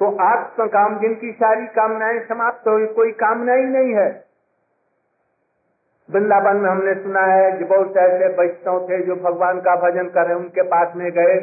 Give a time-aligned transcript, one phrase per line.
[0.00, 4.24] तो आत्म काम जिनकी सारी कामनाएँ समाप्त हो कोई कामना ही नहीं है।
[6.10, 10.26] वृंदावन में हमने सुना है कि बहुत ऐसे वैष्णव थे जो भगवान का भजन कर
[10.26, 11.40] रहे, उनके पास में गए,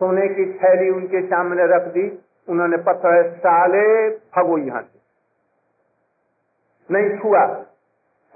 [0.00, 4.98] सोने की थैली उनके सामने रख दी, उन्होंने पत्थर साले भगो यहाँ से।
[6.90, 7.44] नहीं छुआ,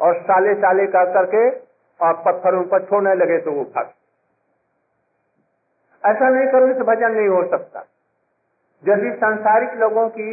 [0.00, 1.50] और साले साले का करके
[2.00, 3.92] और पत्थरों पर छोड़ने लगे तो वो भाग।
[6.06, 7.86] ऐसा नहीं करोगे तो भजन नहीं हो सकता।
[8.82, 10.32] यदि सांसारिक लोगों की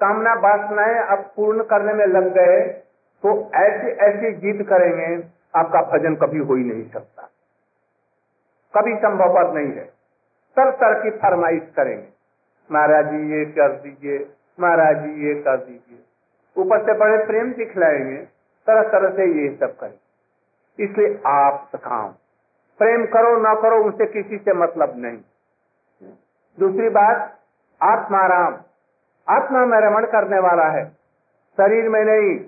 [0.00, 2.62] कामना वासनाएँ अब पूर्ण करने में लग गए
[3.24, 5.06] तो ऐसे ऐसे जिद करेंगे,
[5.56, 7.28] आपका भजन कभी हो ही नहीं सकता।
[8.74, 9.84] कभी संभवपद नहीं है।
[10.56, 12.08] तर तर की फरमाइश करेंगे।
[12.70, 14.18] महाराज जी, ये कर दीजिए,
[14.60, 15.98] महाराज जी, ये कर दीजिए।
[16.56, 18.16] ऊपर से बड़े प्रेम दिखलाएँगे,
[18.66, 19.98] तरह तरह से ये सब करें
[20.78, 22.08] इसलिए आप सखाओ
[22.80, 25.18] प्रेम करो, ना करो, उनसे किसी से मतलब नहीं।
[26.58, 27.38] दूसरी बात
[27.82, 28.58] आत्माराम
[29.28, 30.86] आत्मा में रमण करने वाला है।
[31.56, 32.40] शरीर में नहीं।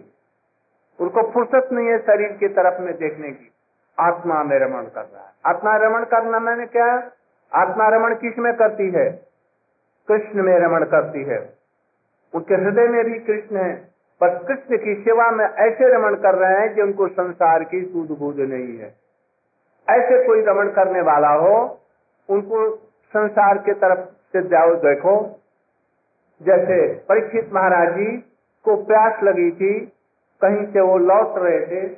[1.01, 3.53] उनको फुर्सत नहीं है शरीर की तरफ़ में देखने की।
[4.01, 7.11] आत्मा में रमण कर रहा है। आत्मा रमण करना मैंने क्या?
[7.55, 9.23] आत्मा रमण किसमें करती है?
[10.09, 11.55] कृष्ण में रमण करती है।
[12.35, 13.75] उनके हृदय में भी कृष्ण है।
[14.21, 18.19] पर कृष्ण की सेवा में ऐसे रमण कर रहे हैं कि उनको संसार की सूद
[18.19, 18.95] बूझ नहीं है।
[19.91, 21.81] ऐसे कोई रमण करने वाला हो,
[22.29, 25.41] उनको संसार के तरफ़ से जाओ, देखो।
[26.43, 28.17] जैसे परीक्षित महाराज जी
[28.65, 29.93] को प्यास लगी थी,
[30.43, 31.97] कहीं से वो लौट रहे थे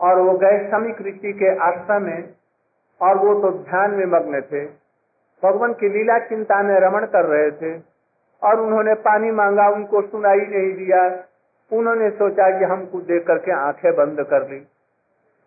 [0.00, 2.28] और वो गए समीक ऋषि के आश्रम में
[3.00, 4.66] और वो तो ध्यान में मग्न थे।
[5.42, 7.80] भगवान की लीला चिंता में रमण कर रहे थे
[8.42, 11.24] और उन्होंने पानी मांगा, उनको सुनाई नहीं दिया।
[11.72, 14.66] उन्होंने सोचा कि हमको देख करके आँखें बंद कर ली।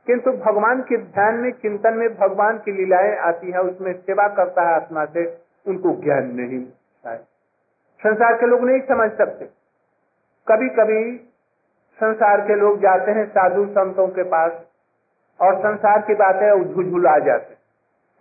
[0.07, 4.61] किंतु भगवान के ध्यान में, चिंतन में भगवान की लीलाएँ आती है, उसमें सेवा करता
[4.61, 5.25] है आत्मा से,
[5.67, 6.65] उनको ज्ञान नहीं
[7.05, 7.17] है।
[7.99, 9.45] संसार के लोग नहीं समझ सकते।
[10.47, 11.17] कभी कभी
[11.99, 14.51] संसार के लोग जाते हैं साधु संतों के पास,
[15.41, 17.55] और संसार की बातें झुझुल आ जाते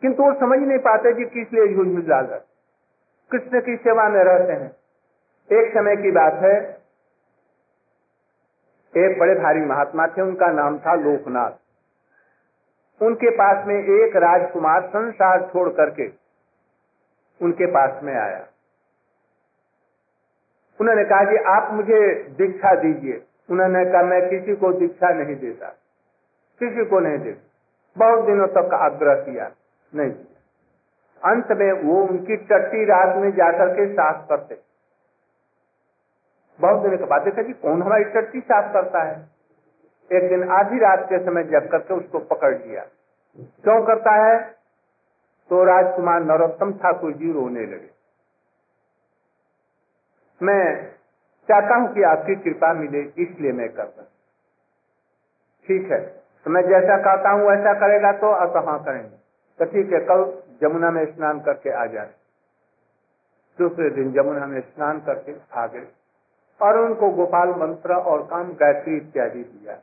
[0.02, 2.40] किंतु वो समझ नहीं पाते कि किस लिए झुझुल जाते
[3.30, 4.70] कृष्ण की सेवा में रहते हैं।
[5.52, 6.54] एक समय की बात है,
[8.96, 11.50] एक बड़े भारी महात्मा थे, उनका नाम था लोकनाथ।
[13.00, 16.08] उनके पास में एक राजकुमार संसार छोड़ करके
[17.40, 18.46] उनके पास में आया।
[20.80, 22.00] उन्होंने कहा कि आप मुझे
[22.38, 25.68] दीक्षा दीजिए। उन्होंने कहा, मैं किसी को दीक्षा नहीं देता,
[26.60, 27.46] किसी को नहीं देता।
[27.96, 29.50] बहुत दिनों तक आग्रह किया,
[29.92, 34.58] नहीं किया। अंत में वो उनकी टट्टी रात में जाकर के साफ़ करते।
[36.58, 39.37] बहुत दिनों के बाद देखा, जी, कौन हमारी टट्टी साफ़ करता है?
[40.10, 42.82] एक दिन आधी रात के समय जग करके उसको पकड़ लिया।
[43.64, 44.38] क्यों करता है?
[45.50, 47.90] तो राजकुमार नरोत्तम ठाकुर जी रोने लगे।
[50.40, 50.62] मैं
[51.48, 54.02] चाहता हूँ कि आपकी कृपा मिले, इसलिए मैं करता
[55.66, 56.00] ठीक है
[56.46, 59.16] तो मैं जैसा कहता हूँ, वैसा करेगा तो अब हाँ करेंगे।
[59.60, 60.24] तो ठीक है, कल
[60.62, 62.10] जमुना में स्नान करके आ जाए।
[63.58, 65.86] दूसरे दिन जमुना में स्नान करके आ गए
[66.60, 69.74] और उनको गोपाल मंत्र और काम गायत्री इत्यादि दिया।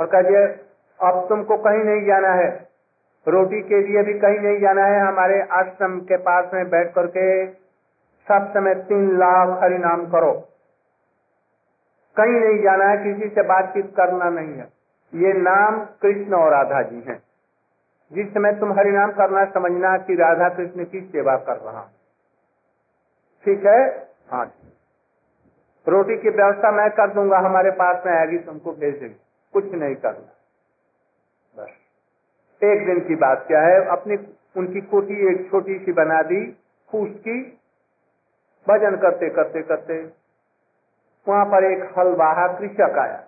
[0.00, 0.46] और कहिए
[1.00, 2.68] अब तुमको कहीं नहीं जाना है।
[3.28, 7.46] रोटी के लिए भी कहीं नहीं जाना है। हमारे आश्रम के पास में बैठ करके
[8.28, 10.32] सब समय तीन लाख हरि नाम करो।
[12.16, 14.68] कहीं नहीं जाना है, किसी से बातचीत करना नहीं है।
[15.14, 17.22] ये नाम कृष्ण और राधा जी हैं।
[18.12, 21.90] जिस समय तुम हरि नाम करना समझना कि राधा कृष्ण की सेवा कर रहा हूँ।
[23.44, 24.08] ठीक है?
[24.30, 24.52] हाँ।
[25.88, 29.23] रोटी की व्यवस्था मैं कर दूँगा, हमारे पास में आएगी, तुमको भेज देंगे
[29.54, 30.32] कुछ नहीं करना
[31.54, 31.70] बस।
[32.62, 33.84] एक दिन की बात क्या है?
[33.88, 34.16] अपनी,
[34.56, 36.40] उनकी कोठी एक छोटी सी बना दी,
[36.90, 37.40] फूस की।
[38.66, 40.02] भजन करते करते करते,
[41.26, 43.24] वहाँ पर एक हलवाहा कृषक आया।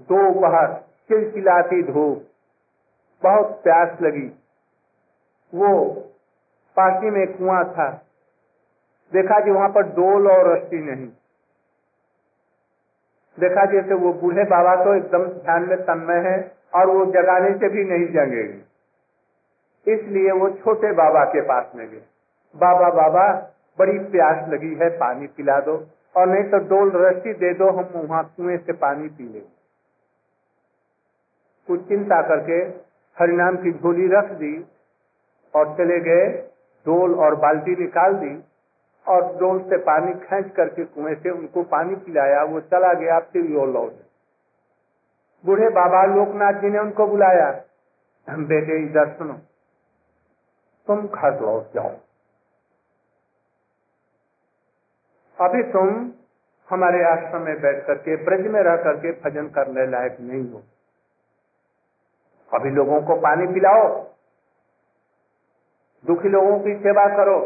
[0.00, 0.72] दो बाहर
[1.08, 2.24] चिलचिलाती धूप,
[3.22, 4.26] बहुत प्यास लगी।
[5.54, 5.84] वो
[6.76, 7.88] पासी में कुआँ था।
[9.12, 11.08] देखा कि वहाँ पर डोल और रस्सी नहीं।
[13.38, 16.36] देखा जैसे वो बूढ़े बाबा तो एकदम ध्यान में तन्मय है
[16.74, 18.60] और वो जगाने से भी नहीं जगेगी।
[19.86, 22.02] इसलिए वो छोटे बाबा के पास में गए।
[22.54, 23.26] बाबा बाबा,
[23.78, 25.74] बड़ी प्यास लगी है, पानी पिला दो,
[26.14, 29.40] और नहीं तो डोल रस्सी दे दो, हम वहाँ कुएँ से पानी पी ले
[31.68, 32.58] कुछ चिंता करके
[33.16, 34.54] हरिनाम की झोली रख दी
[35.54, 36.26] और चले गए,
[36.86, 38.34] डोल और बाल्टी निकाल दी
[39.06, 43.52] और डोल से पानी खींच करके कुएँ से उनको पानी पिलाया, वो चला गया फिर
[43.52, 44.02] वो लौट
[45.44, 47.50] बूढ़े बाबा लोकनाथ जी ने उनको बुलाया,
[48.28, 49.34] बेटे, इधर सुनो,
[50.86, 51.90] तुम घर लौट जाओ।
[55.38, 55.88] अभी तुम
[56.68, 60.62] हमारे आश्रम में बैठ करके, ब्रज में रह करके भजन करने लायक नहीं हो।
[62.50, 63.88] अभी लोगों को पानी पिलाओ,
[66.04, 67.38] दुखी लोगों की सेवा करो।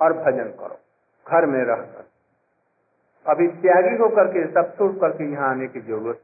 [0.00, 0.78] और भजन करो,
[1.26, 2.04] घर में रहकर
[3.26, 6.20] अभी त्यागी होकर के, सब छोड़ करके यहाँ आने की ज़रूरत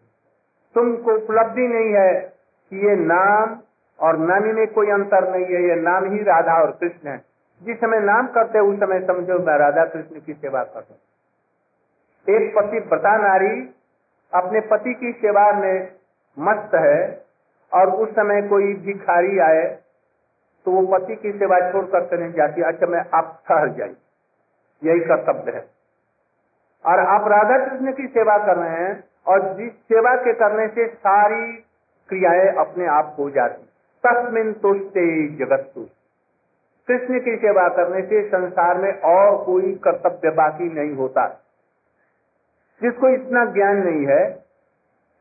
[0.77, 2.13] तुमको उपलब्धि नहीं है
[2.73, 3.59] कि ये नाम
[3.99, 7.17] और नामी में कोई अंतर नहीं है। ये नाम ही राधा और कृष्ण है।
[7.61, 12.53] जिस समय नाम करते उस समय समझो मैं राधा कृष्ण की सेवा कर रहा एक
[12.57, 13.53] पति व्रता नारी
[14.33, 15.93] अपने पति की सेवा में
[16.37, 17.01] मस्त है
[17.73, 19.63] और उस समय कोई भिखारी आए
[20.65, 23.97] तो वो पति की सेवा छोड़ करके नहीं जाती अच्छा मैं आप ठहर जाइए।
[24.85, 25.71] यही कर्तव्य है।
[26.87, 30.89] और आप राधा कृष्ण की सेवा कर रहे हैं, और जिस सेवा के करने से
[30.89, 31.53] सारी
[32.09, 33.63] क्रियाएँ अपने आप हो जाती।
[34.07, 35.93] तस्मिन तुष्टे जगत तुष्ट
[36.89, 41.29] कृष्ण की सेवा करने से संसार में और कोई कर्तव्य बाकी नहीं होता।
[42.83, 44.50] जिसको इतना ज्ञान नहीं है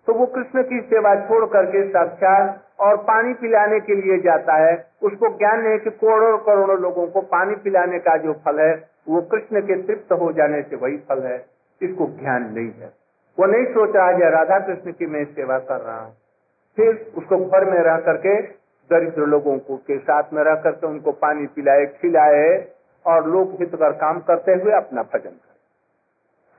[0.08, 4.74] तो वो कृष्ण की सेवा छोड़ करके साक्षात और पानी पिलाने के लिए जाता है।
[5.02, 8.74] उसको ज्ञान नहीं कि करोड़ों करोड़ों लोगों को पानी पिलाने का जो फल है,
[9.10, 11.38] वो कृष्ण के तृप्त हो जाने से वही फल है,
[11.82, 12.92] इसको ज्ञान नहीं है।
[13.38, 16.14] वो नहीं सोच रहा है राधा कृष्ण की मैं सेवा कर रहा हूँ।
[16.78, 18.42] फिर उसको घर में रह करके
[18.90, 22.48] दरिद्र लोगों को के साथ में रह करके उनको पानी पिलाए, खिलाए
[23.06, 25.58] और लोग हित कर काम करते हुए अपना भजन करे।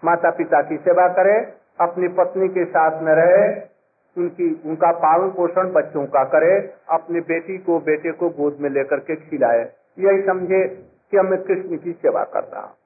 [0.03, 1.41] माता पिता की सेवा करे
[1.81, 3.61] अपनी पत्नी के साथ में रहे,
[4.19, 8.97] उनकी, उनका पालन पोषण बच्चों का करे, अपनी बेटी को, बेटे को गोद में लेकर
[8.97, 10.67] के खिलाए। यही समझे
[11.11, 12.77] कि हमें कृष्ण की सेवा कर रहा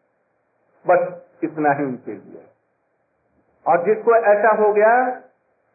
[0.87, 2.43] बस इतना ही उनके लिए।
[3.67, 5.09] और जिसको ऐसा हो गया,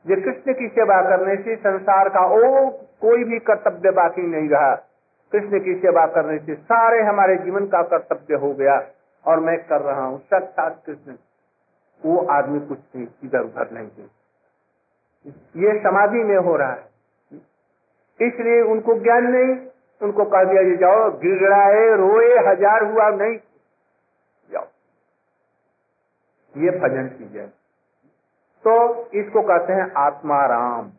[0.07, 2.69] ये कृष्ण की सेवा करने से संसार का ओ
[3.01, 4.75] कोई भी कर्तव्य बाकी नहीं रहा।
[5.31, 8.87] कृष्ण की सेवा करने से सारे हमारे जीवन का कर्तव्य हो गया।
[9.27, 11.11] और मैं कर रहा हूँ साक्षात कृष्ण
[12.03, 14.07] वो आदमी कुछ नहीं इधर उधर नहीं दे
[15.57, 16.87] ये समाधि में हो रहा है।
[18.19, 19.55] इसलिए उनको ज्ञान नहीं,
[20.01, 23.37] उनको कह दिया, ये जाओ गिड़ाए रोए, हज़ार हुआ नहीं।
[24.49, 24.65] जाओ।
[26.55, 27.45] ये भजन कीजिए।
[28.65, 28.75] तो
[29.13, 30.91] इसको कहते हैं आत्मा राम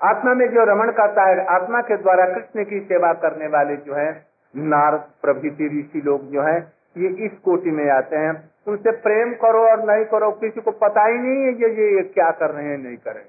[0.00, 3.94] आत्मा में जो रमण करता है, आत्मा के द्वारा कृष्ण की सेवा करने वाले जो
[3.94, 4.10] है,
[4.54, 6.58] नारद, प्रभृति, ऋषि लोग जो है,
[6.96, 8.32] ये इस कोटि में आते हैं।
[8.68, 12.02] उनसे प्रेम करो और नहीं करो किसी को पता ही नहीं है ये ये, ये
[12.02, 13.22] क्या कर रहे हैं नहीं कर रहे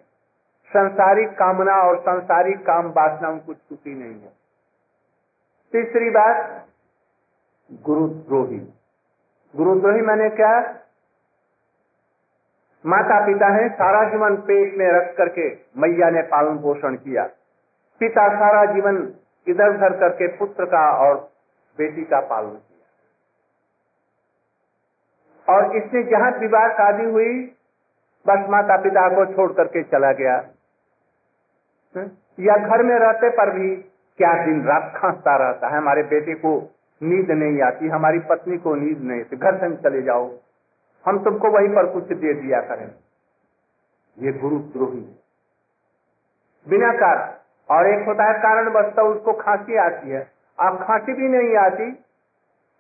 [0.71, 4.31] संसारिक कामना और संसारिक काम वासना उनको छुट्टी नहीं है।
[5.73, 6.67] तीसरी बात
[7.83, 8.59] गुरुद्रोही।
[9.53, 10.51] गुरुद्रोही मैंने क्या?
[12.85, 17.23] माता पिता है सारा जीवन पेट में रख करके मैया ने पालन पोषण किया।
[18.01, 19.13] पिता सारा जीवन
[19.47, 21.15] इधर उधर करके पुत्र का और
[21.77, 22.78] बेटी का पालन किया।
[25.49, 27.45] और इसने जहाँ विवाह शादी हुई,
[28.27, 30.35] बस माता पिता को छोड़ करके चला गया।
[32.39, 33.75] या घर में रहते पर भी
[34.17, 35.77] क्या दिन रात खांसता रहता है?
[35.77, 40.01] हमारे बेटे को नींद नहीं आती, हमारी पत्नी को नींद नहीं आती। घर से चले
[40.01, 40.31] जाओ।
[41.05, 42.91] हम तुमको वहीं पर कुछ दे दिया करें।
[44.19, 45.15] ये गुरु द्रोही
[46.69, 47.33] बिना कारण।
[47.69, 52.05] और एक होता है कारण बसता उसको खांसी आती है। आप खांसी भी नहीं आती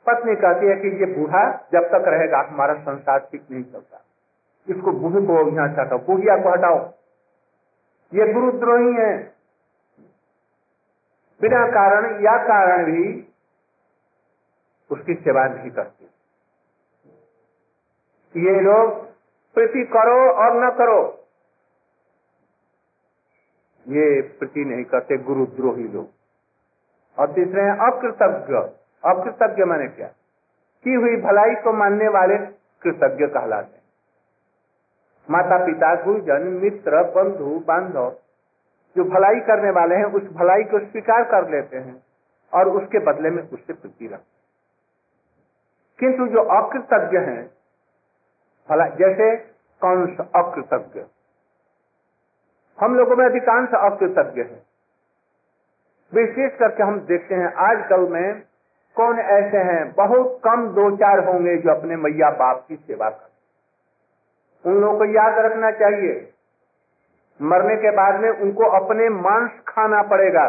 [0.05, 4.05] पत्नी कहती है कि ये बूढ़ा जब तक रहेगा, हमारा संसार ठीक नहीं चलता।
[4.69, 6.93] इसको बूढ़े को यहाँ से हटाओ बूढ़िया को हटाओ।
[8.13, 9.35] ये गुरुद्रोही है।
[11.41, 13.33] बिना कारण, या कारण भी
[14.91, 16.05] उसकी सेवा नहीं करते।
[18.39, 19.07] ये लोग
[19.53, 21.27] प्रीति करो और न करो।
[23.87, 26.09] ये प्रीति नहीं करते, गुरुद्रोही लोग।
[27.19, 28.75] और तीसरे हैं, अकृतज्ञ।
[29.05, 30.07] अकृतज्ञ मैंने क्या?
[30.83, 32.37] की हुई भलाई को मानने वाले
[32.81, 33.83] कृतज्ञ कहलाते हैं।
[35.29, 38.15] माता पिता गुरुजन, मित्र, बंधु, बांधव,
[38.97, 42.03] जो भलाई करने वाले हैं, उस भलाई को स्वीकार कर लेते हैं
[42.53, 44.39] और उसके बदले में उससे प्रीति रखते
[45.99, 47.51] किंतु जो अकृतज्ञ हैं,
[48.69, 49.35] भला, जैसे
[49.85, 51.01] कंस अकृतज्ञ?
[52.81, 54.63] हम लोगों में अधिकांश अकृतज्ञ है।
[56.13, 58.48] विशेष करके हम देखते हैं, आजकल में
[58.99, 59.81] कौन ऐसे हैं?
[59.93, 65.05] बहुत कम दो चार होंगे जो अपने मैया बाप की सेवा कर उन लोगों को
[65.05, 66.15] याद रखना चाहिए।
[67.39, 70.43] मरने के बाद में उनको अपने मांस खाना पड़ेगा।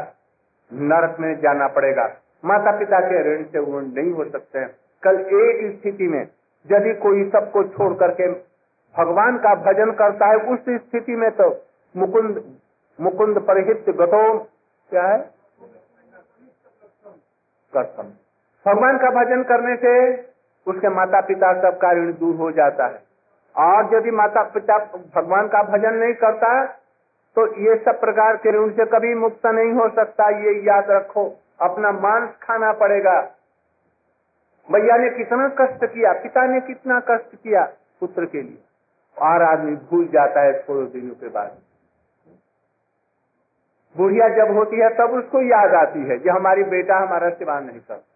[0.70, 2.04] नरक में जाना पड़ेगा।
[2.44, 4.70] माता पिता के ऋण से ऋण नहीं हो सकते हैं।
[5.02, 6.22] कल एक स्थिति में
[6.66, 8.30] यदि कोई सबको छोड़ करके
[8.94, 11.48] भगवान का भजन करता है, उस स्थिति में तो
[11.94, 12.42] मुकुंद
[12.98, 14.22] मुकुंद परिहित गतो,
[14.90, 15.18] क्या है?
[17.72, 18.10] कर्तम
[18.66, 19.92] भगवान का भजन करने से
[20.66, 23.02] उसके माता पिता सबका ऋण दूर हो जाता है।
[23.54, 24.78] और यदि माता पिता
[25.16, 26.50] भगवान का भजन नहीं करता
[27.36, 31.24] तो ये सब प्रकार के ऋण से कभी मुक्त नहीं हो सकता। ये याद रखो,
[31.60, 33.20] अपना मांस खाना पड़ेगा।
[34.68, 37.62] भैया ने कितना कष्ट किया, पिता ने कितना कष्ट किया
[38.00, 38.58] पुत्र के लिए।
[39.16, 41.56] और आदमी भूल जाता है थोड़े दिनों के बाद।
[43.96, 47.80] बुढ़िया जब होती है, तब उसको याद आती है कि हमारी बेटा हमारा सेवा नहीं
[47.80, 48.09] करता।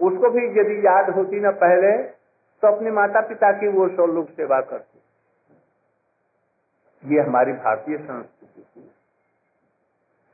[0.00, 2.02] उसको भी यदि याद होती ना पहले
[2.62, 4.98] तो अपने माता पिता की वो सौ लोग सेवा करते।
[7.14, 8.88] ये हमारी भारतीय संस्कृति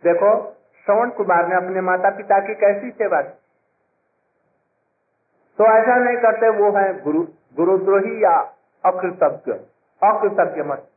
[0.05, 3.39] देखो, श्रवण कुमार ने अपने माता पिता की कैसी सेवा की?
[5.59, 7.23] तो ऐसा नहीं करते, वो है गुरु,
[7.57, 9.53] गुरुद्रोही या अकृतज्ञ।
[10.03, 10.89] अकृतज्ञ मत।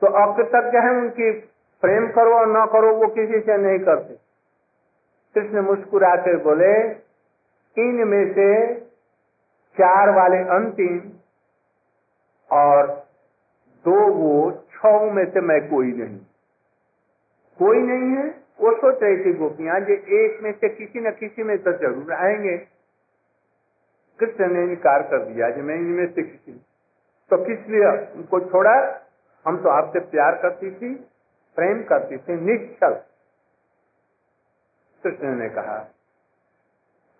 [0.00, 1.32] तो अकृतज्ञ है, उनकी
[1.80, 4.14] प्रेम करो और न करो, वो किसी से नहीं करते।
[5.34, 7.07] कृष्ण मुस्कुरा कर बोले
[7.78, 8.74] इन में से
[9.76, 11.12] चार वाले अंतिम
[12.50, 12.86] और
[13.84, 16.18] दो वो छ में से मैं कोई नहीं।
[17.58, 18.28] कोई नहीं है,
[18.60, 22.12] वो सोच रही थी गोपियाँ जो एक में से किसी न किसी में तो ज़रूर
[22.12, 22.56] आएँगे।
[24.20, 26.52] कृष्ण ने इनकार कर दिया जो मैं इनमें से किसी
[27.30, 27.86] तो किस लिए?
[28.16, 29.04] उनको छोड़ा।
[29.46, 30.94] हम तो आपसे प्यार करती थी,
[31.56, 32.94] प्रेम करती थी, निश्चल।
[35.02, 35.78] कृष्ण ने कहा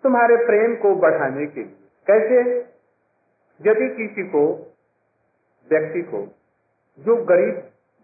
[0.03, 2.59] तुम्हारे प्रेम को बढ़ाने के लिए। कैसे?
[3.61, 4.73] यदि किसी को,
[5.69, 6.27] व्यक्ति को,
[6.99, 7.55] जो गरीब,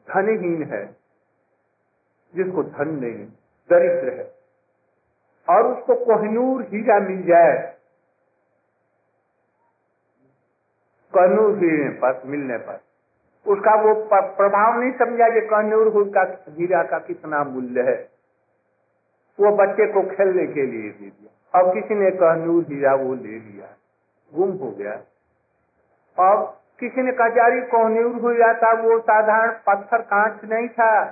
[0.09, 0.97] धनहीन है,
[2.35, 3.25] जिसको धन नहीं,
[3.69, 4.35] दरिद्र है,
[5.49, 7.75] और उसको कोहनूर हीरा मिल जाए
[11.15, 12.81] कनूर हीरे पर मिलने पर,
[13.47, 18.09] उसका वो प्रभाव नहीं समझा कि कनूर का, हीरा का कितना मूल्य है।
[19.39, 23.39] वो बच्चे को खेलने के लिए दे दिया। अब किसी ने कहनूर हीरा वो ले
[23.39, 23.67] लिया।
[24.33, 24.93] गुम हो गया।
[26.31, 31.05] अब किसी ने कचारी कोहनूर हीरा था वो साधारण पत्थर कांच नहीं था।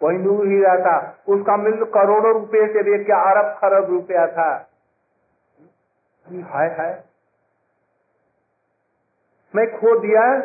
[0.00, 4.70] कोहनूर हीरा था उसका मूल्य करोड़ों रुपए से भी क्या अरब खरब रुपया था।
[6.42, 7.02] हाय हाय।
[9.54, 10.40] मैं खो दिया।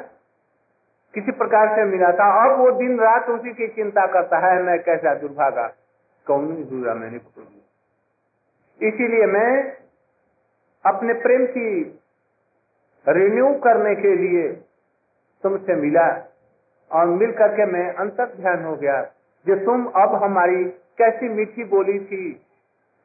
[1.14, 4.84] किसी प्रकार से मिला था। और वो दिन रात उसी की चिंता करता है, मैं
[4.84, 5.68] कैसा दुर्भागा।
[6.28, 6.94] कौन हुआ?
[6.94, 7.63] मैंने खो दिया।
[8.84, 9.52] इसीलिए मैं
[10.86, 11.70] अपने प्रेम की
[13.06, 14.48] रिन्यू करने के लिए
[15.44, 16.08] तुमसे मिला
[16.92, 19.02] और मिल करके मैं अंतर ध्यान हो गया
[19.46, 20.64] जो तुम अब हमारी
[20.98, 22.30] कैसी मीठी बोली थी,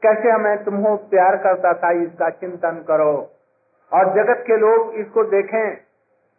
[0.02, 3.14] कैसे हमें तुम्हें प्यार करता था, इसका चिंतन करो।
[3.92, 5.76] और जगत के लोग इसको देखें,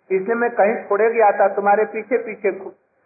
[0.09, 2.51] इसलिए मैं कहीं छोड़े गया था, तुम्हारे पीछे पीछे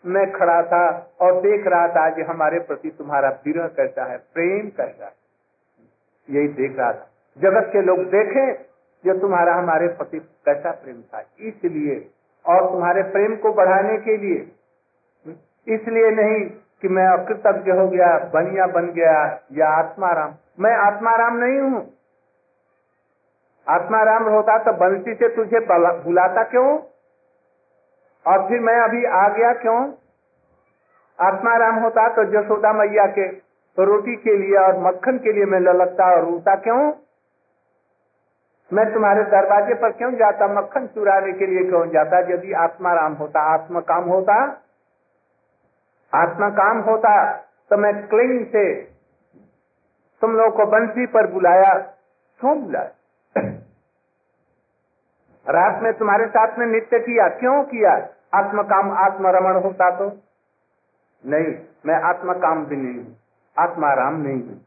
[0.03, 0.85] मैं खड़ा था
[1.21, 5.22] और देख रहा था कि हमारे प्रति तुम्हारा विरह कैसा है, प्रेम कैसा है।
[6.29, 8.53] यही देख रहा था। जगत के लोग देखें
[9.05, 12.09] जो तुम्हारा हमारे प्रति कैसा प्रेम था। इसलिए,
[12.45, 14.51] और तुम्हारे प्रेम को बढ़ाने के लिए।
[15.67, 16.49] इसलिए नहीं
[16.81, 21.93] कि मैं अकृतज्ञ हो गया, बनिया बन गया, या आत्माराम। मैं आत्माराम नहीं हूँ।
[23.67, 25.59] आत्माराम होता तो बंसी से तुझे
[26.03, 26.79] बुलाता क्यों?
[28.25, 29.93] और फिर मैं अभी आ गया क्यों?
[31.19, 33.27] आत्माराम होता तो जसोदा मैया के
[33.79, 36.93] रोटी के लिए और मक्खन के लिए मैं ललकता और रोता क्यों?
[38.73, 40.47] मैं तुम्हारे दरवाजे पर क्यों जाता?
[40.47, 42.19] मक्खन चुराने के लिए क्यों जाता?
[42.19, 44.35] यदि आत्मा राम होता, आत्मा काम होता?
[46.15, 47.37] आत्मा काम होता
[47.69, 48.81] तो मैं क्लिंग से
[50.21, 51.73] तुम लोगों को बंसी पर बुलाया
[52.39, 52.89] क्यों बुलाया
[55.49, 57.91] रात में तुम्हारे साथ में नित्य किया, क्यों किया?
[58.33, 60.05] आत्म काम आत्मरमण होता तो?
[61.25, 63.22] नहीं, मैं आत्म काम भी नहीं हूँ।
[63.59, 64.65] आत्माराम नहीं हूँ।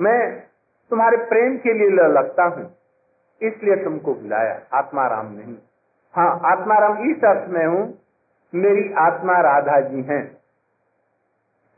[0.00, 0.40] मैं
[0.90, 2.76] तुम्हारे प्रेम के लिए लगता हूँ।
[3.42, 5.56] इसलिए तुमको बुलाया। आत्माराम नहीं।
[6.14, 7.98] हाँ आत्माराम इस अर्थ में हूँ,
[8.54, 10.40] मेरी आत्मा राधा जी हैं।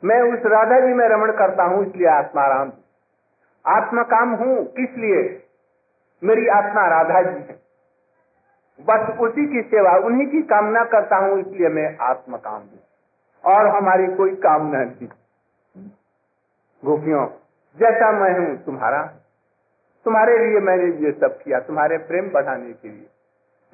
[0.04, 2.72] मैं उस राधा जी में रमण करता हूँ, इसलिए आत्माराम
[3.66, 5.48] आत्मा काम हूँ, किस लिए?
[6.24, 7.62] मेरी आत्मा राधा जी है।
[8.80, 12.80] बस उसी की सेवा, उन्हीं की कामना करता हूँ, इसलिए मैं आत्म काम हूँ।
[13.44, 15.08] और हमारी कोई कामना नहीं।
[16.82, 17.26] गोपियों,
[17.78, 19.02] जैसा मैं हूँ तुम्हारा।
[20.06, 23.06] तुम्हारे लिए मैंने ये सब किया, तुम्हारे प्रेम बढ़ाने के लिए।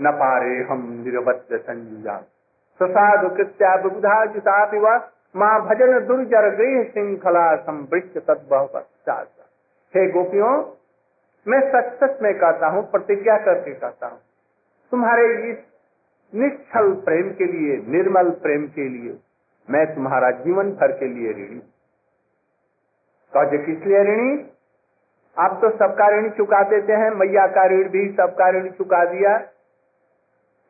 [0.01, 2.17] न पारे हम निरवत्य संयुजा।
[2.81, 4.65] प्रसाद कृत्या बुधा जिता
[5.37, 8.83] माँ भजन दुर्जर गृह श्रृंखला संवृत्त तत्व
[9.95, 10.53] हे गोपियों,
[11.47, 14.21] मैं सच सच में कहता हूँ, प्रतिज्ञा करके कहता हूँ।
[14.91, 15.59] तुम्हारे इस
[16.33, 19.19] निश्चल प्रेम के लिए, निर्मल प्रेम के लिए,
[19.69, 21.63] मैं तुम्हारा जीवन भर के लिए ऋणी
[23.33, 24.31] कौज किस लिए ऋणी?
[25.37, 29.33] आप तो सबका ऋण चुका देते हैं, मैया का ऋण भी सबका ऋण चुका दिया।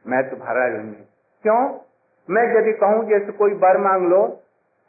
[0.04, 0.90] मैं तुम्हारा ऋण
[1.44, 1.60] क्यों?
[2.28, 4.26] मैं यदि कहूँ जैसे कोई बर मांग लो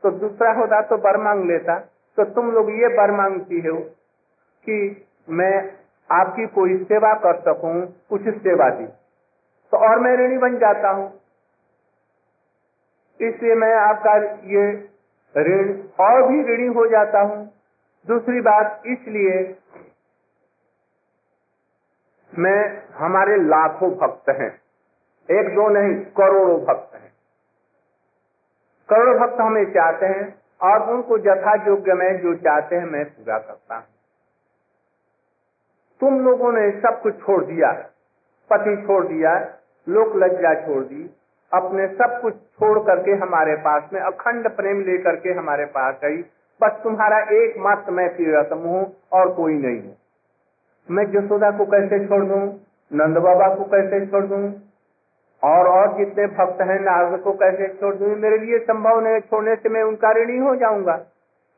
[0.03, 1.77] तो दूसरा होता तो बर मांग लेता।
[2.17, 3.75] तो तुम लोग ये बर मांगती हो
[4.65, 5.53] कि मैं
[6.09, 7.73] आपकी कोई सेवा कर सकूँ,
[8.09, 8.85] कुछ सेवा दी।
[9.73, 11.07] तो और मैं ऋणी बन जाता हूँ।
[13.19, 14.15] इसलिए मैं आपका
[14.49, 14.65] ये
[15.35, 17.39] ऋण और भी ऋणी हो जाता हूँ।
[18.07, 19.33] दूसरी बात इसलिए
[22.33, 22.61] मैं
[22.93, 24.49] हमारे लाखों भक्त हैं।
[25.29, 27.11] एक दो नहीं, करोड़ों भक्त हैं।
[28.89, 30.25] करोड़ों भक्त हमें चाहते हैं
[30.61, 33.85] और उनको यथा योग्य में जो चाहते हैं मैं पूरा करता हूँ।
[36.01, 37.71] तुम लोगों ने सब कुछ छोड़ दिया
[38.49, 39.33] पति छोड़ दिया
[39.87, 41.03] लोक लज्जा छोड़ दी।
[41.51, 46.23] अपने सब कुछ छोड़ करके हमारे पास में अखंड प्रेम लेकर के हमारे पास आई।
[46.59, 48.81] बस तुम्हारा एकमात्र मैं प्रियतम हूँ
[49.13, 49.97] और कोई नहीं है।
[50.89, 52.41] मैं जसोदा को कैसे छोड़ दूँ?
[52.91, 54.41] नंद बाबा को कैसे छोड़ दूँ?
[55.43, 58.15] और और जितने भक्त हैं नारद को कैसे छोड़ दूँ?
[58.15, 60.95] मेरे लिए संभव नहीं छोड़ने से मैं उनका ऋणी हो जाऊँगा।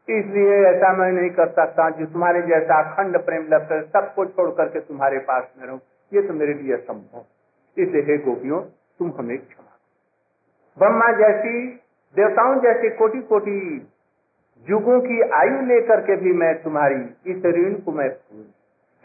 [0.08, 4.80] इसलिए ऐसा मैं नहीं कर सकता जो तुम्हारे जैसा अखंड प्रेम लगकर सबको छोड़ करके
[4.82, 5.80] तुम्हारे पास में रहूँ।
[6.12, 9.70] ये तो मेरे लिए संभव इसलिए हे गोपियों, तुम हमें क्षमा
[10.78, 11.68] ब्रह्मा जैसी,
[12.16, 13.88] देवताओं जैसे कोटि कोटि
[14.70, 18.10] युगों की आयु लेकर के भी मैं तुम्हारी इस ऋण को मैं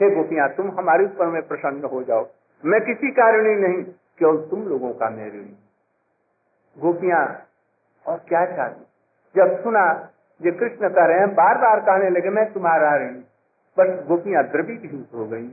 [0.01, 2.27] हे गोपियाँ, तुम हमारे ऊपर में प्रसन्न हो जाओ।
[2.65, 3.83] मैं किसी कारण ही नहीं,
[4.19, 5.47] केवल तुम लोगों का मैं ऋण।
[6.77, 7.47] गोपियाँ,
[8.07, 8.85] और क्या चाहती
[9.37, 10.11] जब सुना
[10.41, 13.15] ये कृष्ण कह रहे हैं बार बार कहने लगे, मैं तुम्हारा ऋण।
[13.77, 15.49] बस गोपियाँ द्रवित ही हो गई।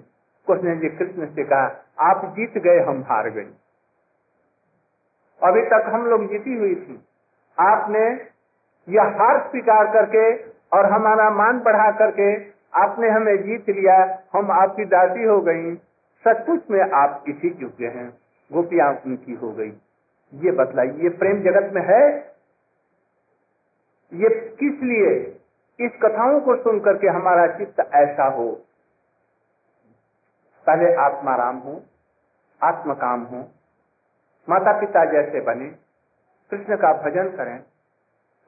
[0.47, 3.47] उसने जी कृष्ण से कहा, आप जीत गए, हम हार गए।
[5.41, 7.01] अभी तक हम लोग जीती हुई थी।
[7.59, 8.32] आपने
[8.89, 10.43] यह हार स्वीकार करके
[10.77, 15.75] और हमारा मान बढ़ा करके आपने हमें जीत लिया, हम आपकी दासी हो गई।
[16.27, 18.17] सचमुच में आप इसी योग्य हैं।
[18.53, 19.73] गोपियाँ उनकी हो गई।
[20.33, 22.17] ये बतलाइए ये प्रेम जगत में है?
[24.13, 25.39] ये किस लिए?
[25.79, 28.51] इस कथाओं को सुन करके हमारा चित्त ऐसा हो।
[30.67, 31.83] पहले आत्माराम हो,
[32.63, 33.47] आत्मकाम हो।
[34.49, 35.65] माता पिता जैसे बने,
[36.51, 37.63] कृष्ण का भजन करें।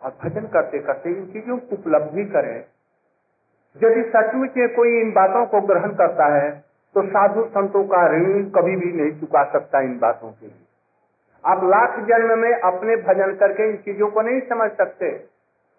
[0.01, 2.57] और भजन करते करते इन चीज़ों की उपलब्धि करें।
[3.75, 6.49] यदि सचमुच कोई इन बातों को ग्रहण करता है
[6.95, 10.63] तो साधु संतों का ऋण कभी भी नहीं चुका सकता इन बातों के लिए।
[11.43, 15.09] आप लाख जन्म में अपने भजन करके इन चीज़ों को नहीं समझ सकते।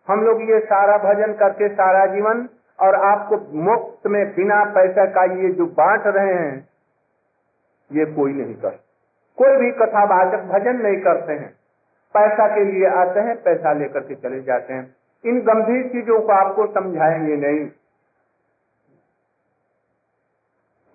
[0.09, 2.49] हम लोग ये सारा भजन करके सारा जीवन
[2.79, 6.69] और आपको मुफ़्त में बिना पैसा का ये जो बांट रहे हैं,
[7.91, 8.79] ये कोई नहीं कर
[9.39, 11.51] कोई भी कथावाचक भजन नहीं करते हैं।
[12.15, 16.33] पैसा के लिए आते हैं, पैसा लेकर के चले जाते हैं। इन गंभीर चीज़ों को
[16.33, 17.71] आपको समझाएँगे नहीं।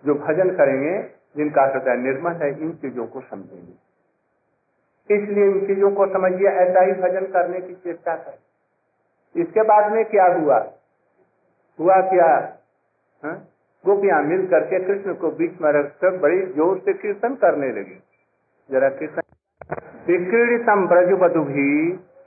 [0.05, 3.91] जो भजन करेंगे, जिनका हृदय निर्मल है, इन चीज़ों को समझेंगे।
[5.15, 10.05] इसलिए इन चीज़ों को समझिए, ऐसा ही भजन करने की चेष्टा करें। इसके बाद में
[10.05, 10.71] क्या हुआ?
[11.79, 12.57] हुआ क्या?
[13.23, 13.47] हाँ?
[13.85, 18.03] गोपियाँ मिल करके कृष्ण को बीच में रखकर बड़ी ज़ोर से कीर्तन करने लगी।
[18.71, 19.20] जरा कीर्तन
[20.07, 21.67] विक्रीडितम ब्रजबधु भी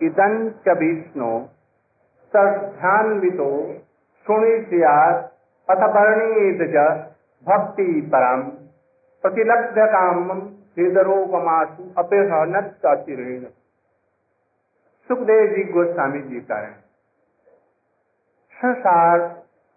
[0.01, 0.35] इदं
[0.65, 1.31] च विष्णु।
[2.33, 3.49] सध्यान्वितो
[4.27, 4.53] सुनि
[5.69, 6.63] अथ वर्णीत
[7.47, 8.43] भक्ति परम
[9.25, 10.31] प्रतिलब्ध काम
[10.79, 12.55] हृदरोपमासु अपेहन
[15.11, 16.73] सुखदेव जी गोस्वामी जी का है
[18.55, 19.19] संसार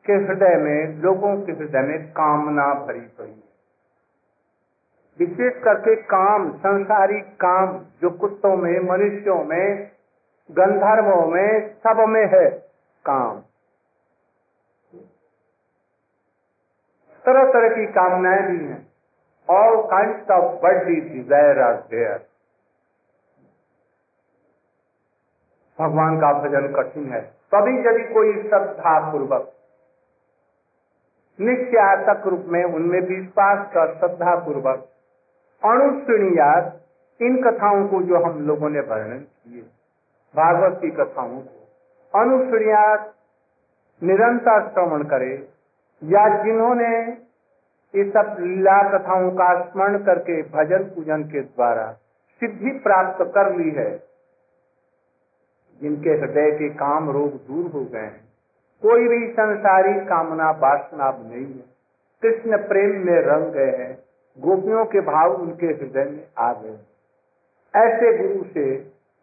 [0.06, 3.36] के हृदय में, लोगों के हृदय में कामना भरी पड़ी
[5.20, 9.92] विशेष करके काम, संसारी काम, जो कुत्तों में, मनुष्यों में,
[10.50, 12.50] गंधर्वों में, सब में है
[13.06, 13.40] काम।
[17.26, 18.86] तरह तरह की कामनाएँ भी हैं।
[19.48, 22.26] All kind of worldly desire are there
[25.80, 27.22] भगवान का भजन कठिन है।
[27.54, 29.52] तभी यदि कोई श्रद्धा पूर्वक
[31.40, 34.88] निश्चयातक रूप में उनमें विश्वास कर श्रद्धा पूर्वक
[35.64, 36.74] अनुश्रेणियात
[37.20, 39.62] इन कथाओं को जो हम लोगों ने वर्णन किए,
[40.36, 43.14] भागवत की कथाओं को अनुश्रेणियात
[44.02, 45.34] निरंतर श्रवण करे,
[46.02, 46.92] या जिन्होंने
[47.94, 51.92] इस सब लीला कथाओं का स्मरण करके भजन पूजन के द्वारा
[52.42, 53.90] सिद्धि प्राप्त कर ली है,
[55.82, 58.26] जिनके हृदय के काम रोग दूर हो गए हैं,
[58.84, 61.66] कोई भी संसारी कामना वासना नहीं है।
[62.24, 64.07] कृष्ण प्रेम में रंग गए हैं
[64.38, 66.78] गोपियों के भाव उनके हृदय में आ गए।
[67.74, 68.66] ऐसे गुरु से,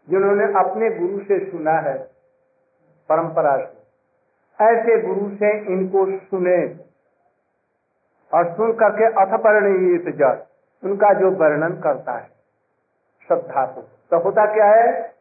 [0.09, 1.97] जिन्होंने अपने गुरु से सुना है,
[3.09, 6.59] परंपरा से, ऐसे गुरु से इनको सुने
[8.33, 10.43] और सुन करके अथ परिणीत जस
[10.83, 12.29] उनका जो वर्णन करता है,
[13.29, 15.15] श्रद्धा को तो होता क्या है?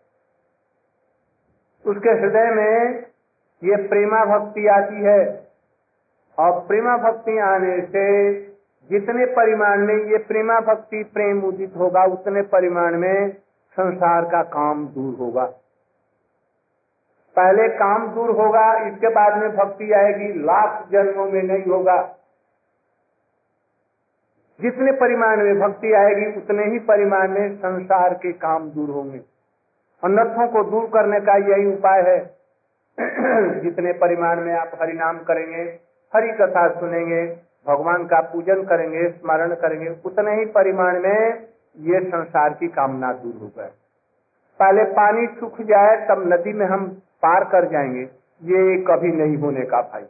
[1.85, 3.05] उसके हृदय में
[3.61, 5.21] ये प्रेमा भक्ति आती है,
[6.37, 8.03] और प्रेमा भक्ति आने से
[8.91, 13.29] जितने परिमाण में ये प्रेमा भक्ति प्रेम उदित होगा, उतने परिमाण में
[13.71, 15.45] संसार का काम दूर होगा।
[17.35, 22.15] पहले काम दूर होगा, इसके बाद में भक्ति आएगी, लाख जन्मों में नहीं होगा।
[24.61, 29.21] जितने परिमाण में भक्ति आएगी, उतने ही परिमाण में संसार के काम दूर होंगे।
[30.03, 32.19] अनर्थों को दूर करने का यही उपाय है।
[33.61, 35.79] जितने परिमाण में आप हरि नाम करेंगे,
[36.15, 41.47] हरि कथा सुनेंगे भगवान का पूजन करेंगे, स्मरण करेंगे, उतने ही परिमाण में
[41.79, 43.69] ये संसार की कामना दूर हो गए।
[44.59, 46.87] पहले पानी सूख जाए, तब नदी में हम
[47.23, 48.01] पार कर जाएँगे।
[48.43, 50.03] ये कभी नहीं होने का भाई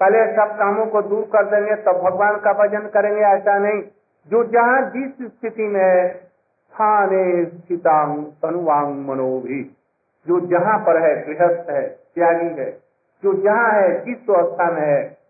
[0.00, 3.82] पहले सब कामों को दूर कर देंगे, तब भगवान का भजन करेंगे, ऐसा नहीं।
[4.30, 9.76] जो जहाँ जिस स्थिति में स्थाने स्थितांग तनुवांग मनोभी।
[10.28, 12.70] जो जहाँ पर है, गृहस्थ है, त्यागी है।
[13.24, 15.23] जो जहाँ है, जिस अवस्था में है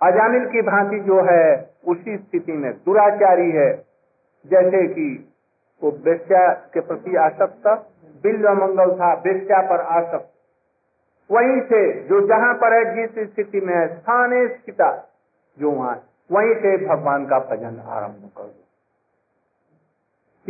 [0.00, 3.70] अजामिल की भांति जो है, उसी स्थिति में दुराचारी है।
[4.46, 5.32] जैसे कि
[5.82, 7.66] वो बेस्या के प्रति आसक्त
[8.24, 10.28] बिल्व मंगल था बेस्या पर आसक्त।
[11.30, 15.10] वहीं से जो जहाँ पर है, जिस स्थिति में है, स्थान स्थिता,
[15.58, 18.64] जो वहाँ वहीं से भगवान का भजन आरंभ कर दो।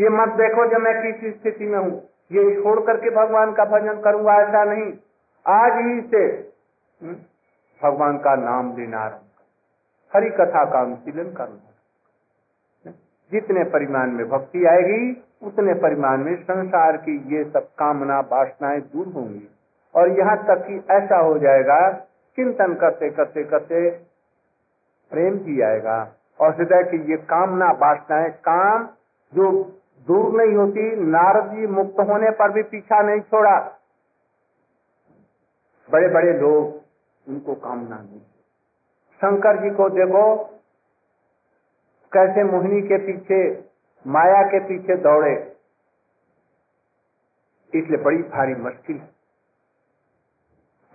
[0.03, 1.97] ये मत देखो जब मैं किस स्थिति में हूँ।
[2.33, 4.93] ये छोड़ करके भगवान का भजन करूँगा ऐसा नहीं।
[5.47, 6.27] आज ही से
[7.83, 9.30] भगवान का नाम लेना आरंभ कर
[10.17, 11.67] हरि कथा का अनुशीलन करना
[13.33, 19.07] जितने परिमाण में भक्ति आएगी, उतने परिमाण में संसार की ये सब कामना, वासनाएँ दूर
[19.07, 19.49] होंगी।
[19.95, 21.91] और यहाँ तक कि ऐसा हो जाएगा,
[22.37, 23.91] चिंतन करते करते करते
[25.11, 28.89] प्रेम भी आएगा। और हृदय की ये कामना, वासनाएँ, काम
[29.35, 29.53] जो
[30.07, 33.59] दूर नहीं होती, नारद जी मुक्त होने पर भी पीछा नहीं छोड़ा।
[35.91, 36.81] बड़े बड़े लोग
[37.29, 38.21] उनको कामना नहीं
[39.21, 40.23] शंकर जी को देखो,
[42.13, 43.41] कैसे मोहिनी के पीछे,
[44.07, 45.35] माया के पीछे दौड़े।
[47.73, 49.01] इसलिए बड़ी भारी मुश्किल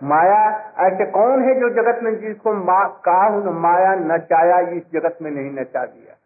[0.00, 0.40] माया
[0.78, 2.52] ऐसे कौन है जो जगत में जिसको
[3.00, 6.16] कहा हूँ माया नचाया इस जगत में नहीं नचा दिया।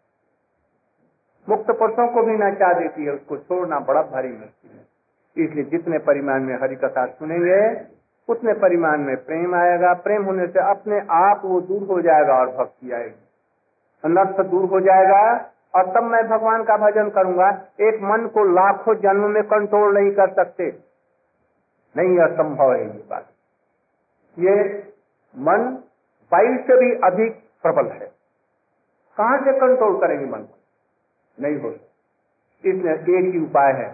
[1.47, 5.97] मुक्त पुरुषों को भी नचा देती है, उसको छोड़ना बड़ा भारी मुश्किल है। इसलिए जितने
[5.99, 7.61] परिमाण में हरि कथा सुनेंगे
[8.29, 12.49] उतने परिमाण में प्रेम आएगा। प्रेम होने से अपने आप वो दूर हो जाएगा और
[12.57, 13.23] भक्ति आएगी।
[14.03, 15.23] अनर्थ दूर हो जाएगा
[15.75, 17.49] और तब मैं भगवान का भजन करूँगा।
[17.81, 20.71] एक मन को लाखों जन्म में कंट्रोल नहीं कर सकते।
[21.97, 23.27] नहीं असंभव है ये बात।
[24.39, 24.53] ये
[25.35, 25.77] मन
[26.31, 28.11] वायु से भी अधिक प्रबल है।
[29.17, 30.57] कहाँ से कंट्रोल करेंगे मन को?
[31.37, 31.69] नहीं हो
[32.63, 33.89] इसलिए एक ही उपाय है।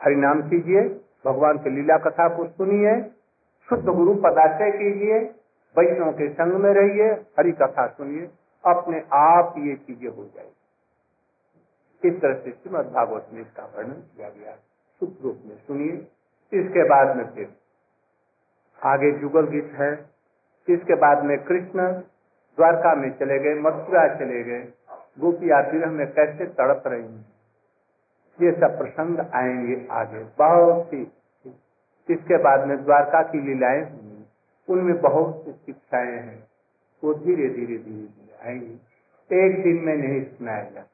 [0.00, 0.80] हरिनाम कीजिए,
[1.26, 2.94] भगवान की लीला कथा को सुनिए
[3.70, 5.18] शुद्ध गुरु पदाशय कीजिए,
[5.78, 8.30] वैष्णव के संग में रहिए, हरि कथा सुनिए,
[8.66, 10.56] अपने आप ये चीज़ें हो जाएगी।
[12.08, 14.52] इस तरह से श्रीमद भागवत में इसका वर्णन किया गया।
[15.00, 15.92] शुद्ध रूप में सुनिए।
[16.52, 17.56] इसके बाद में फिर
[18.84, 20.10] आगे जुगल गीत है।
[20.68, 21.92] इसके बाद में कृष्ण
[22.56, 24.72] द्वारका में चले गए, मथुरा चले गए।
[25.20, 27.26] गोपिया विरह में कैसे तड़प रही हैं?
[28.42, 31.12] ये सब प्रसंग आएँगे आगे। बहुत सी
[32.08, 32.76] इसके बाद में?
[32.84, 34.24] द्वारका की लीलाएँ होंगी
[34.68, 36.48] उनमें बहुत सी शिक्षाएँ हैं।
[37.04, 38.80] वो धीरे धीरे धीरे धीरे आएँगी।
[39.30, 40.84] एक दिन में नहीं सुनाया जा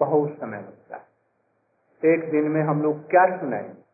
[0.00, 3.84] बहुत समय लगता है। एक दिन में हम लोग क्या सुनाएँगे?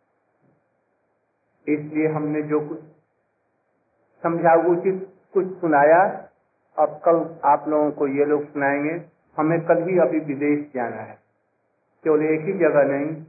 [1.66, 2.78] इसलिए हमने जो कुछ
[4.22, 6.02] समझा उचित कुछ सुनाया।
[6.78, 9.02] अब कल आप लोगों को ये लोग सुनाएँगे।
[9.36, 11.18] हमें कल ही अभी विदेश जाना है।
[12.04, 13.24] केवल एक ही जगह नहीं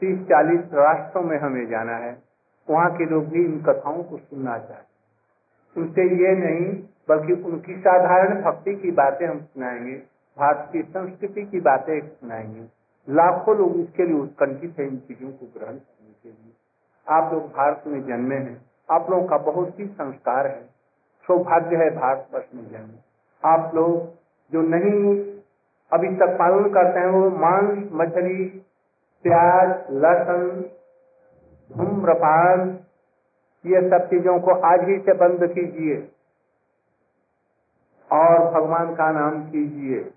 [0.00, 2.22] तीस चालीस राष्ट्रों में हमें जाना है।
[2.70, 4.94] वहाँ के लोग भी इन कथाओं को सुनना चाहते
[5.80, 9.92] उनसे ये नहीं, बल्कि उनकी साधारण भक्ति की बातें हम सुनाएँगे।
[10.38, 12.64] भारत की संस्कृति की बातें सुनाएँगे।
[13.08, 16.52] लाखों लोग इसके लिए उत्कंठित है इन चीज़ों को ग्रहण करने के लिए।
[17.08, 20.62] आप लोग भारत में जन्मे हैं। आप लोगों का बहुत ही संस्कार है।
[21.26, 22.90] सौभाग्य है भारतवर्ष में जन्म।
[23.44, 24.14] आप लोग
[24.52, 25.34] जो नहीं
[25.92, 28.66] अभी तक पालन करते हैं, वो मांस, मछली
[29.24, 30.50] प्याज, लहसुन,
[31.76, 32.70] धूम्रपान,
[33.66, 36.10] ये सब चीज़ों को आज ही से बंद कीजिए।
[38.12, 40.10] और भगवान का नाम कीजिए।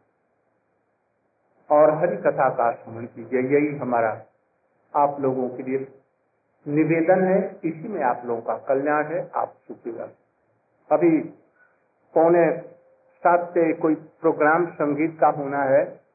[1.71, 4.21] और हरि कथा का स्मरण कीजिए। यही हमारा
[4.95, 5.99] आप लोगों के लिए
[6.67, 10.09] निवेदन है। इसी में आप लोगों का कल्याण है। आप सुखी रह
[10.91, 11.21] अभी
[12.13, 12.57] पौने
[13.17, 16.06] सात से कोई प्रोग्राम संगीत का होना है।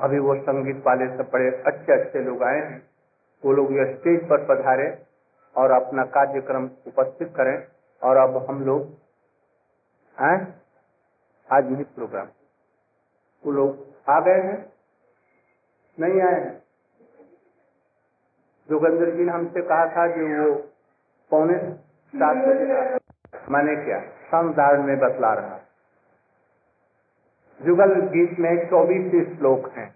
[0.00, 2.82] अभी वो संगीत वाले सब बड़े अच्छे अच्छे लोग आए हैं।
[3.42, 4.86] वो लोग ये स्टेज पर पधारे
[5.56, 7.56] और अपना कार्यक्रम उपस्थित करें
[8.02, 8.82] और अब हम लोग
[10.16, 10.38] हैं,
[11.48, 12.28] आज यही प्रोग्राम
[13.44, 14.58] वो लोग आ गए हैं,
[15.98, 16.58] नहीं आए हैं।
[18.68, 20.54] जोगेंद्र जी ने हमसे कहा था कि वो
[21.30, 21.58] पौने
[22.14, 22.64] सात बजे
[23.50, 24.00] मैंने क्या?
[24.26, 25.58] संधारण में बतला रहा।
[27.62, 29.94] जुगल गीत में चौबीस श्लोक हैं।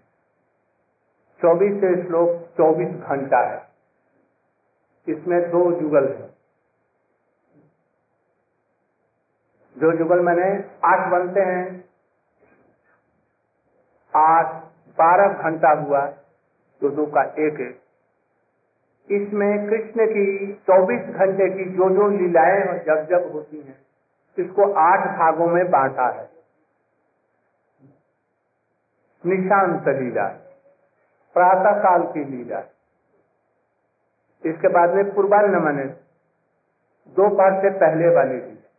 [1.41, 3.67] चौबीस श्लोक चौबीस घंटा है।
[5.07, 6.29] इसमें दो जुगल है।
[9.77, 11.85] जो जुगल मैंने आठ बनते हैं।
[14.15, 14.45] आठ,
[14.97, 16.05] बारह घंटा हुआ
[16.81, 17.85] तो दो का एक है।
[19.11, 23.85] इसमें कृष्ण की 24 घंटे की जो जो लीलाएँ जब जब होती हैं,
[24.39, 26.34] इसको आठ भागों में बांटा है।
[29.25, 30.27] निशांत लीला
[31.35, 32.59] प्रातः काल की लीला।
[34.43, 35.85] इसके बाद में पूर्वान्न मने
[37.15, 38.69] दोपहर से पहले वाली लीला।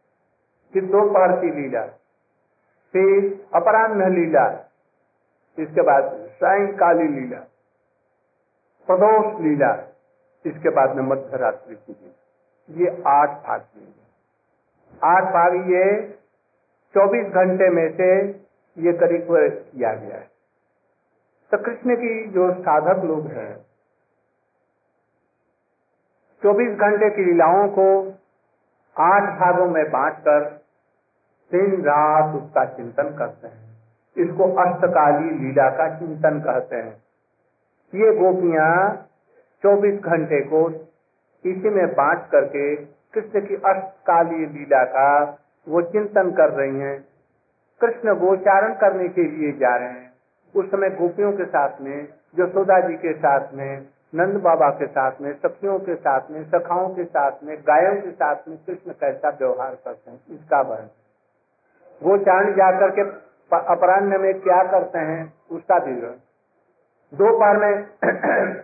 [0.75, 1.83] फिर दोपहर की लीला,
[2.95, 3.11] फिर
[3.55, 4.47] अपराह्न लीला,
[5.59, 7.39] इसके बाद सायकाली लीला,
[8.89, 9.73] प्रदोष लीला,
[10.45, 13.95] इसके बाद में मध्य रात्रि की लीला। ये आठ भाग की
[15.03, 15.85] आठ भाग ये
[16.95, 18.09] चौबीस घंटे में से
[18.77, 20.36] ये करीब किया गया है।
[21.51, 23.67] तो कृष्ण की जो साधक लोग हैं,
[26.43, 28.15] चौबीस घंटे की लीलाओं को
[28.97, 30.45] आठ भागों में बांटकर
[31.53, 33.67] दिन रात उसका चिंतन करते हैं।
[34.17, 36.93] इसको अष्टकाली लीला का चिंतन कहते हैं।
[37.95, 39.09] ये गोपियाँ
[39.63, 40.69] 24 घंटे को
[41.45, 47.05] इसी में बांट करके कृष्ण की अष्टकाली लीला का वो चिंतन कर रही हैं।
[47.81, 50.16] कृष्ण गोचारण करने के लिए जा रहे हैं।
[50.57, 52.09] उस समय गोपियों के साथ में,
[52.41, 56.89] यशोदा जी के साथ में, नंद बाबा के साथ में, सखियों के साथ में, सखाओं
[56.89, 60.87] के साथ में, गायों के साथ में कृष्ण कैसा व्यवहार करते हैं, इसका वर्ण
[62.03, 63.03] गोचारण जाकर के
[63.57, 66.15] अपराह्न में क्या करते हैं, उसका विवरण
[67.15, 67.85] दोपहर में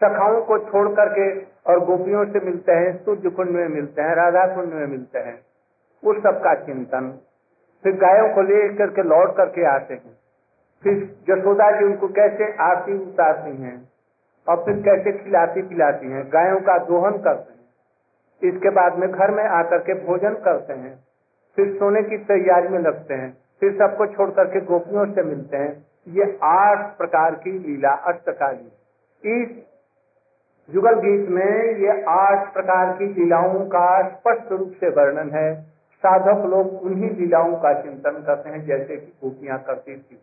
[0.00, 4.46] सखाओं को छोड़ करके और गोपियों से मिलते हैं सूर्य कुंड में मिलते हैं, राधा
[4.54, 5.38] कुंड में मिलते हैं,
[6.04, 7.18] उस सब का चिंतन।
[7.84, 10.23] फिर गायों को ले करके लौट करके आते हैं।
[10.84, 13.88] फिर जसोदा जी उनको कैसे आरती उतारती हैं
[14.48, 17.54] और फिर कैसे खिलाती पिलाती हैं, गायों का दोहन करते हैं।
[18.52, 21.04] इसके बाद में घर में आकर के भोजन करते हैं।
[21.56, 25.86] फिर सोने की तैयारी में लगते हैं। फिर सबको छोड़ करके गोपियों से मिलते हैं।
[26.08, 28.72] ये आठ प्रकार की लीला, अष्टकाली।
[29.42, 29.48] इस
[30.74, 35.62] युगल गीत में ये आठ प्रकार की लीलाओं का स्पष्ट रूप से वर्णन है।
[35.98, 40.18] साधक लोग उन्हीं लीलाओं का चिंतन करते हैं, जैसे कि गोपियाँ करती थी।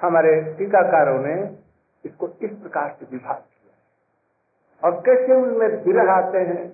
[0.00, 1.34] हमारे टीकाकारों ने
[2.04, 6.64] इसको इस प्रकार से विभाग किया और कैसे उनमें विरह आते हैं,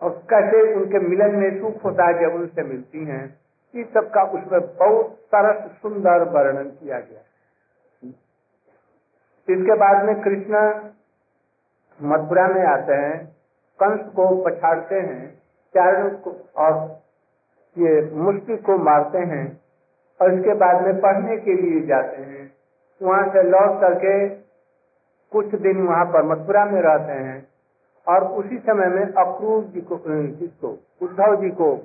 [0.00, 3.24] और कैसे उनके मिलन में सुख होता है जब उनसे मिलती हैं
[3.74, 7.20] इस सब का उसमें बहुत सरस सुंदर वर्णन किया गया
[9.48, 10.58] इसके बाद में कृष्ण
[12.00, 13.16] मथुरा में आते हैं,
[13.80, 15.28] कंस को पछाड़ते हैं,
[15.74, 16.74] चारण को और
[17.76, 19.44] ये मुश्किल को मारते हैं
[20.20, 22.52] और इसके बाद में पढ़ने के लिए जाते हैं।
[23.02, 24.28] वहाँ से लौट करके
[25.32, 27.48] कुछ दिन वहाँ पर मथुरा में रहते हैं
[28.08, 30.68] और उसी समय में अक्रूर जी को जिसको,
[31.02, 31.76] उद्धव जी को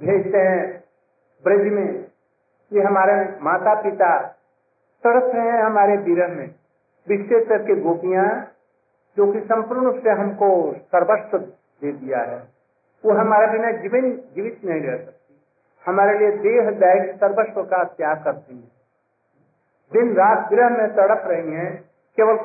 [0.00, 0.84] भेजते हैं
[1.44, 2.04] ब्रज में।
[2.70, 4.20] कि हमारे माता पिता
[5.04, 6.54] तड़प रहे हैं हमारे विरह में।
[7.08, 8.48] विशेष करके गोपियाँ,
[9.16, 12.48] जो कि संपूर्ण रूप से हमको सर्वस्व दे दिया है।
[13.04, 15.11] वो हमारे बिना जीवन, जीवित नहीं रह
[15.86, 18.72] हमारे लिए देह दैहिक सर्वस्व का त्याग करती हैं।
[19.92, 21.84] दिन रात गृह में तड़प रही हैं,
[22.16, 22.38] केवल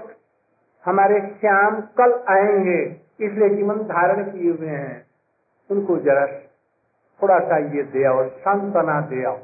[0.85, 5.05] हमारे श्याम कल आएँगे, इसलिए जीवन धारण किए हुए हैं।
[5.71, 6.27] उनको जरा
[7.21, 9.39] थोड़ा सा ये दे और सांत्वना दे आओ।